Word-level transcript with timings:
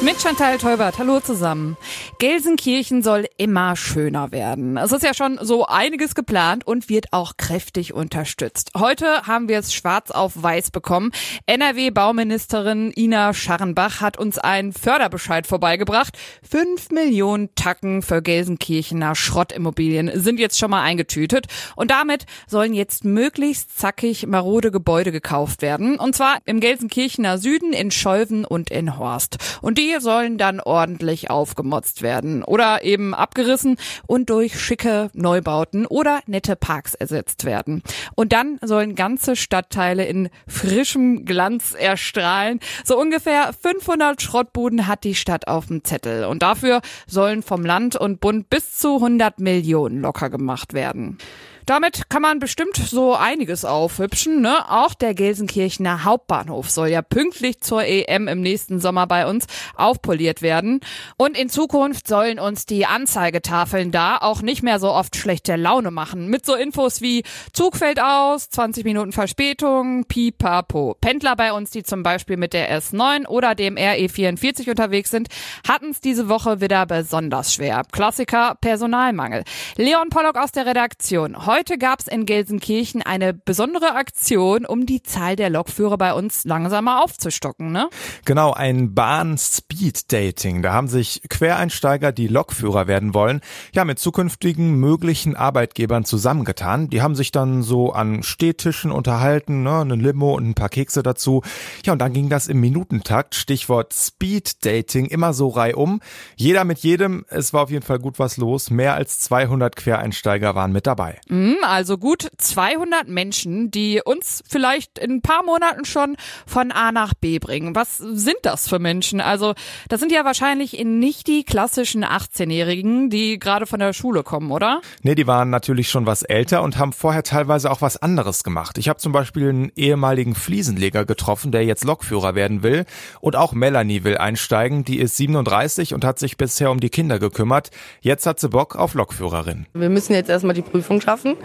Mit 0.00 0.22
Chantal 0.22 0.58
Teubert, 0.58 0.98
hallo 0.98 1.18
zusammen. 1.18 1.76
Gelsenkirchen 2.20 3.02
soll 3.02 3.26
immer 3.36 3.74
schöner 3.74 4.30
werden. 4.30 4.76
Es 4.76 4.92
ist 4.92 5.02
ja 5.02 5.12
schon 5.12 5.40
so 5.42 5.66
einiges 5.66 6.14
geplant 6.14 6.64
und 6.64 6.88
wird 6.88 7.12
auch 7.12 7.36
kräftig 7.36 7.94
unterstützt. 7.94 8.70
Heute 8.76 9.26
haben 9.26 9.48
wir 9.48 9.58
es 9.58 9.74
schwarz 9.74 10.12
auf 10.12 10.40
weiß 10.40 10.70
bekommen. 10.70 11.10
NRW-Bauministerin 11.46 12.92
Ina 12.96 13.34
Scharrenbach 13.34 14.00
hat 14.00 14.18
uns 14.18 14.38
einen 14.38 14.72
Förderbescheid 14.72 15.48
vorbeigebracht. 15.48 16.16
Fünf 16.48 16.90
Millionen 16.90 17.52
Tacken 17.56 18.02
für 18.02 18.22
Gelsenkirchener 18.22 19.16
Schrottimmobilien 19.16 20.12
sind 20.14 20.38
jetzt 20.38 20.60
schon 20.60 20.70
mal 20.70 20.82
eingetütet. 20.82 21.48
Und 21.74 21.90
damit 21.90 22.26
sollen 22.46 22.72
jetzt 22.72 23.04
möglichst 23.04 23.76
zackig 23.76 24.28
marode 24.28 24.70
Gebäude 24.70 25.10
gekauft 25.10 25.60
werden. 25.60 25.98
Und 25.98 26.14
zwar 26.14 26.38
im 26.44 26.60
Gelsenkirchener 26.60 27.38
Süden, 27.38 27.72
in 27.72 27.90
Scholven 27.90 28.44
und 28.44 28.70
in 28.70 28.96
Horst. 28.96 29.38
Und 29.60 29.76
die 29.76 29.87
die 29.88 30.00
sollen 30.00 30.38
dann 30.38 30.60
ordentlich 30.60 31.30
aufgemotzt 31.30 32.02
werden 32.02 32.42
oder 32.44 32.84
eben 32.84 33.14
abgerissen 33.14 33.76
und 34.06 34.28
durch 34.30 34.58
schicke 34.58 35.10
Neubauten 35.14 35.86
oder 35.86 36.20
nette 36.26 36.56
Parks 36.56 36.94
ersetzt 36.94 37.44
werden. 37.44 37.82
Und 38.14 38.32
dann 38.32 38.58
sollen 38.62 38.94
ganze 38.94 39.36
Stadtteile 39.36 40.04
in 40.04 40.28
frischem 40.46 41.24
Glanz 41.24 41.74
erstrahlen. 41.78 42.60
So 42.84 42.98
ungefähr 42.98 43.52
500 43.52 44.20
Schrottbuden 44.20 44.86
hat 44.86 45.04
die 45.04 45.14
Stadt 45.14 45.48
auf 45.48 45.66
dem 45.66 45.84
Zettel. 45.84 46.24
Und 46.24 46.42
dafür 46.42 46.80
sollen 47.06 47.42
vom 47.42 47.64
Land 47.64 47.96
und 47.96 48.20
Bund 48.20 48.50
bis 48.50 48.76
zu 48.76 48.96
100 48.96 49.40
Millionen 49.40 50.02
locker 50.02 50.28
gemacht 50.28 50.74
werden. 50.74 51.18
Damit 51.68 52.08
kann 52.08 52.22
man 52.22 52.38
bestimmt 52.38 52.78
so 52.78 53.14
einiges 53.14 53.66
aufhübschen. 53.66 54.40
Ne? 54.40 54.70
Auch 54.70 54.94
der 54.94 55.12
Gelsenkirchener 55.12 56.02
Hauptbahnhof 56.02 56.70
soll 56.70 56.88
ja 56.88 57.02
pünktlich 57.02 57.60
zur 57.60 57.84
EM 57.84 58.26
im 58.26 58.40
nächsten 58.40 58.80
Sommer 58.80 59.06
bei 59.06 59.26
uns 59.26 59.44
aufpoliert 59.76 60.40
werden. 60.40 60.80
Und 61.18 61.36
in 61.36 61.50
Zukunft 61.50 62.08
sollen 62.08 62.38
uns 62.38 62.64
die 62.64 62.86
Anzeigetafeln 62.86 63.90
da 63.90 64.16
auch 64.16 64.40
nicht 64.40 64.62
mehr 64.62 64.80
so 64.80 64.88
oft 64.90 65.14
schlechte 65.14 65.56
Laune 65.56 65.90
machen. 65.90 66.28
Mit 66.28 66.46
so 66.46 66.54
Infos 66.54 67.02
wie 67.02 67.22
Zug 67.52 67.76
fällt 67.76 68.00
aus, 68.00 68.48
20 68.48 68.84
Minuten 68.84 69.12
Verspätung, 69.12 70.06
pipapo. 70.06 70.96
Pendler 71.02 71.36
bei 71.36 71.52
uns, 71.52 71.70
die 71.70 71.82
zum 71.82 72.02
Beispiel 72.02 72.38
mit 72.38 72.54
der 72.54 72.80
S9 72.80 73.26
oder 73.26 73.54
dem 73.54 73.76
RE44 73.76 74.70
unterwegs 74.70 75.10
sind, 75.10 75.28
hatten 75.68 75.90
es 75.90 76.00
diese 76.00 76.30
Woche 76.30 76.62
wieder 76.62 76.86
besonders 76.86 77.52
schwer. 77.52 77.82
Klassiker 77.92 78.56
Personalmangel. 78.58 79.44
Leon 79.76 80.08
Pollock 80.08 80.38
aus 80.38 80.52
der 80.52 80.64
Redaktion. 80.64 81.44
Heute 81.44 81.57
gab 81.78 82.00
es 82.00 82.08
in 82.08 82.26
Gelsenkirchen 82.26 83.02
eine 83.02 83.34
besondere 83.34 83.94
Aktion, 83.94 84.64
um 84.64 84.86
die 84.86 85.02
Zahl 85.02 85.36
der 85.36 85.50
Lokführer 85.50 85.98
bei 85.98 86.12
uns 86.12 86.44
langsamer 86.44 87.02
aufzustocken, 87.02 87.72
ne? 87.72 87.88
Genau, 88.24 88.52
ein 88.52 88.94
Bahn-Speed-Dating. 88.94 90.62
Da 90.62 90.72
haben 90.72 90.88
sich 90.88 91.22
Quereinsteiger, 91.28 92.12
die 92.12 92.28
Lokführer 92.28 92.86
werden 92.86 93.14
wollen, 93.14 93.40
ja 93.72 93.84
mit 93.84 93.98
zukünftigen 93.98 94.74
möglichen 94.74 95.36
Arbeitgebern 95.36 96.04
zusammengetan. 96.04 96.88
Die 96.90 97.02
haben 97.02 97.14
sich 97.14 97.32
dann 97.32 97.62
so 97.62 97.92
an 97.92 98.22
Stehtischen 98.22 98.90
unterhalten, 98.90 99.62
ne, 99.62 99.80
eine 99.80 99.96
Limo 99.96 100.34
und 100.34 100.48
ein 100.48 100.54
paar 100.54 100.68
Kekse 100.68 101.02
dazu. 101.02 101.42
Ja, 101.84 101.92
und 101.92 101.98
dann 101.98 102.12
ging 102.12 102.28
das 102.28 102.48
im 102.48 102.60
Minutentakt. 102.60 103.34
Stichwort 103.34 103.94
Speed-Dating, 103.94 105.06
immer 105.06 105.32
so 105.32 105.48
reihum. 105.48 106.00
Jeder 106.36 106.64
mit 106.64 106.78
jedem. 106.80 107.24
Es 107.28 107.52
war 107.52 107.62
auf 107.62 107.70
jeden 107.70 107.84
Fall 107.84 107.98
gut 107.98 108.18
was 108.18 108.36
los. 108.36 108.70
Mehr 108.70 108.94
als 108.94 109.20
200 109.20 109.76
Quereinsteiger 109.76 110.54
waren 110.54 110.72
mit 110.72 110.86
dabei. 110.86 111.18
Mhm. 111.28 111.47
Mhm, 111.48 111.56
also 111.62 111.96
gut 111.96 112.28
200 112.36 113.08
Menschen, 113.08 113.70
die 113.70 114.02
uns 114.04 114.42
vielleicht 114.48 114.98
in 114.98 115.12
ein 115.12 115.22
paar 115.22 115.42
Monaten 115.42 115.86
schon 115.86 116.16
von 116.46 116.72
A 116.72 116.92
nach 116.92 117.14
B 117.14 117.38
bringen. 117.38 117.74
Was 117.74 117.96
sind 117.96 118.36
das 118.42 118.68
für 118.68 118.78
Menschen? 118.78 119.22
Also 119.22 119.54
das 119.88 120.00
sind 120.00 120.12
ja 120.12 120.26
wahrscheinlich 120.26 120.78
nicht 120.84 121.26
die 121.26 121.44
klassischen 121.44 122.04
18-Jährigen, 122.04 123.08
die 123.08 123.38
gerade 123.38 123.66
von 123.66 123.80
der 123.80 123.94
Schule 123.94 124.22
kommen, 124.22 124.50
oder? 124.50 124.82
Nee, 125.02 125.14
die 125.14 125.26
waren 125.26 125.48
natürlich 125.48 125.88
schon 125.88 126.04
was 126.04 126.22
älter 126.22 126.62
und 126.62 126.76
haben 126.76 126.92
vorher 126.92 127.22
teilweise 127.22 127.70
auch 127.70 127.80
was 127.80 127.96
anderes 127.96 128.44
gemacht. 128.44 128.76
Ich 128.76 128.90
habe 128.90 128.98
zum 128.98 129.12
Beispiel 129.12 129.48
einen 129.48 129.72
ehemaligen 129.74 130.34
Fliesenleger 130.34 131.06
getroffen, 131.06 131.50
der 131.50 131.64
jetzt 131.64 131.84
Lokführer 131.84 132.34
werden 132.34 132.62
will. 132.62 132.84
Und 133.20 133.36
auch 133.36 133.54
Melanie 133.54 134.04
will 134.04 134.18
einsteigen. 134.18 134.84
Die 134.84 134.98
ist 134.98 135.16
37 135.16 135.94
und 135.94 136.04
hat 136.04 136.18
sich 136.18 136.36
bisher 136.36 136.70
um 136.70 136.80
die 136.80 136.90
Kinder 136.90 137.18
gekümmert. 137.18 137.70
Jetzt 138.02 138.26
hat 138.26 138.38
sie 138.38 138.50
Bock 138.50 138.76
auf 138.76 138.92
Lokführerin. 138.92 139.66
Wir 139.72 139.88
müssen 139.88 140.12
jetzt 140.12 140.28
erstmal 140.28 140.54
die 140.54 140.62
Prüfung 140.62 141.00
schaffen 141.00 141.37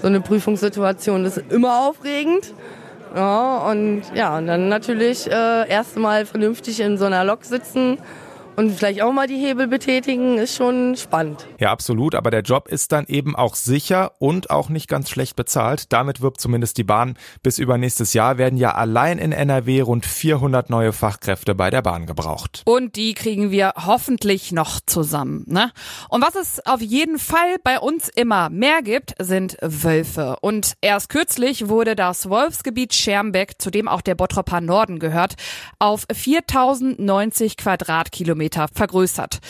so 0.00 0.06
eine 0.06 0.20
Prüfungssituation 0.20 1.24
ist 1.24 1.42
immer 1.50 1.88
aufregend. 1.88 2.52
Ja, 3.14 3.70
und 3.70 4.02
ja, 4.14 4.36
und 4.36 4.46
dann 4.46 4.68
natürlich 4.68 5.30
äh, 5.30 5.68
erst 5.68 5.96
mal 5.96 6.26
vernünftig 6.26 6.80
in 6.80 6.98
so 6.98 7.06
einer 7.06 7.24
Lok 7.24 7.44
sitzen 7.44 7.98
und 8.56 8.70
vielleicht 8.72 9.02
auch 9.02 9.12
mal 9.12 9.26
die 9.26 9.36
Hebel 9.36 9.66
betätigen, 9.66 10.38
ist 10.38 10.56
schon 10.56 10.96
spannend. 10.96 11.46
Ja, 11.60 11.70
absolut. 11.70 12.14
Aber 12.14 12.30
der 12.30 12.40
Job 12.40 12.68
ist 12.68 12.90
dann 12.90 13.04
eben 13.06 13.36
auch 13.36 13.54
sicher 13.54 14.12
und 14.18 14.48
auch 14.48 14.70
nicht 14.70 14.88
ganz 14.88 15.10
schlecht 15.10 15.36
bezahlt. 15.36 15.92
Damit 15.92 16.22
wirbt 16.22 16.40
zumindest 16.40 16.78
die 16.78 16.84
Bahn. 16.84 17.18
Bis 17.42 17.58
übernächstes 17.58 18.14
Jahr 18.14 18.38
werden 18.38 18.58
ja 18.58 18.74
allein 18.74 19.18
in 19.18 19.32
NRW 19.32 19.82
rund 19.82 20.06
400 20.06 20.70
neue 20.70 20.94
Fachkräfte 20.94 21.54
bei 21.54 21.68
der 21.68 21.82
Bahn 21.82 22.06
gebraucht. 22.06 22.62
Und 22.64 22.96
die 22.96 23.12
kriegen 23.12 23.50
wir 23.50 23.74
hoffentlich 23.84 24.52
noch 24.52 24.80
zusammen. 24.86 25.44
Ne? 25.46 25.70
Und 26.08 26.22
was 26.22 26.34
es 26.34 26.64
auf 26.66 26.80
jeden 26.80 27.18
Fall 27.18 27.56
bei 27.62 27.78
uns 27.78 28.08
immer 28.08 28.48
mehr 28.48 28.80
gibt, 28.82 29.14
sind 29.18 29.58
Wölfe. 29.60 30.36
Und 30.40 30.74
erst 30.80 31.10
kürzlich 31.10 31.68
wurde 31.68 31.94
das 31.94 32.30
Wolfsgebiet 32.30 32.94
Schermbeck, 32.94 33.60
zu 33.60 33.70
dem 33.70 33.86
auch 33.86 34.00
der 34.00 34.14
Bottropper 34.14 34.62
Norden 34.62 34.98
gehört, 34.98 35.34
auf 35.78 36.06
4090 36.10 37.58
Quadratkilometer 37.58 38.45
Kilometer 38.46 38.68
vergrößert. 38.72 39.40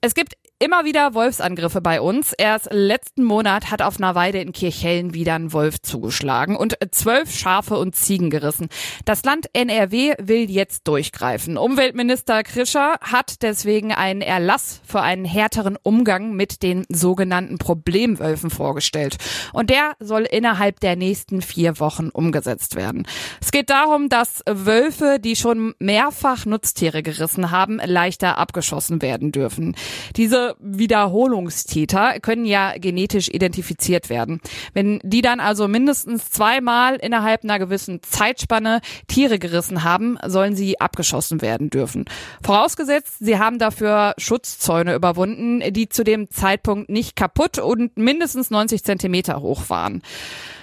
Es 0.00 0.14
gibt 0.14 0.34
immer 0.58 0.86
wieder 0.86 1.12
Wolfsangriffe 1.12 1.82
bei 1.82 2.00
uns. 2.00 2.32
Erst 2.32 2.68
letzten 2.72 3.22
Monat 3.24 3.70
hat 3.70 3.82
auf 3.82 3.98
einer 3.98 4.14
Weide 4.14 4.38
in 4.38 4.52
Kirchhellen 4.52 5.12
wieder 5.12 5.34
ein 5.34 5.52
Wolf 5.52 5.82
zugeschlagen 5.82 6.56
und 6.56 6.78
zwölf 6.92 7.30
Schafe 7.34 7.76
und 7.76 7.94
Ziegen 7.94 8.30
gerissen. 8.30 8.68
Das 9.04 9.22
Land 9.24 9.48
NRW 9.52 10.14
will 10.18 10.50
jetzt 10.50 10.88
durchgreifen. 10.88 11.58
Umweltminister 11.58 12.42
Krischer 12.42 12.96
hat 13.02 13.42
deswegen 13.42 13.92
einen 13.92 14.22
Erlass 14.22 14.80
für 14.86 15.02
einen 15.02 15.26
härteren 15.26 15.76
Umgang 15.82 16.32
mit 16.32 16.62
den 16.62 16.86
sogenannten 16.88 17.58
Problemwölfen 17.58 18.48
vorgestellt. 18.48 19.16
Und 19.52 19.68
der 19.68 19.92
soll 20.00 20.22
innerhalb 20.22 20.80
der 20.80 20.96
nächsten 20.96 21.42
vier 21.42 21.80
Wochen 21.80 22.08
umgesetzt 22.08 22.76
werden. 22.76 23.06
Es 23.42 23.50
geht 23.52 23.68
darum, 23.68 24.08
dass 24.08 24.42
Wölfe, 24.48 25.18
die 25.20 25.36
schon 25.36 25.74
mehrfach 25.78 26.46
Nutztiere 26.46 27.02
gerissen 27.02 27.50
haben, 27.50 27.78
leichter 27.84 28.38
abgeschossen 28.38 29.02
werden 29.02 29.32
dürfen. 29.32 29.76
Diese 30.16 30.45
Wiederholungstäter 30.60 32.20
können 32.20 32.44
ja 32.44 32.74
genetisch 32.78 33.28
identifiziert 33.28 34.08
werden. 34.10 34.40
Wenn 34.72 35.00
die 35.02 35.22
dann 35.22 35.40
also 35.40 35.68
mindestens 35.68 36.30
zweimal 36.30 36.96
innerhalb 36.96 37.44
einer 37.44 37.58
gewissen 37.58 38.02
Zeitspanne 38.02 38.80
Tiere 39.08 39.38
gerissen 39.38 39.82
haben, 39.84 40.18
sollen 40.26 40.54
sie 40.54 40.80
abgeschossen 40.80 41.42
werden 41.42 41.70
dürfen. 41.70 42.04
Vorausgesetzt, 42.42 43.16
sie 43.20 43.38
haben 43.38 43.58
dafür 43.58 44.14
Schutzzäune 44.18 44.94
überwunden, 44.94 45.62
die 45.72 45.88
zu 45.88 46.04
dem 46.04 46.30
Zeitpunkt 46.30 46.88
nicht 46.90 47.16
kaputt 47.16 47.58
und 47.58 47.96
mindestens 47.96 48.50
90 48.50 48.84
Zentimeter 48.84 49.40
hoch 49.40 49.68
waren. 49.68 50.02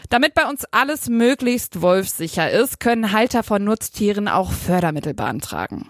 Damit 0.10 0.36
bei 0.36 0.48
uns 0.48 0.66
alles 0.72 1.10
möglichst 1.10 1.82
wolfsicher 1.82 2.52
ist, 2.52 2.80
können 2.80 3.12
Halter 3.12 3.42
von 3.42 3.64
Nutztieren 3.64 4.28
auch 4.28 4.52
Fördermittel 4.52 5.14
beantragen. 5.14 5.90